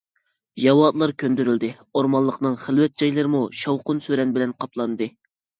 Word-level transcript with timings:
ياۋا 0.61 0.87
ئاتلار 0.87 1.13
كۆندۈرۈلدى، 1.23 1.69
ئورمانلىقنىڭ 2.01 2.57
خىلۋەت 2.63 2.97
جايلىرىمۇ 3.03 3.45
شاۋقۇن-سۈرەن 3.61 4.37
بىلەن 4.39 4.57
قاپلاندى. 4.65 5.11